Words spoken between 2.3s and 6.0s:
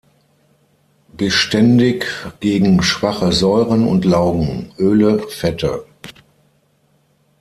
gegen schwache Säuren und Laugen, Öle, Fette.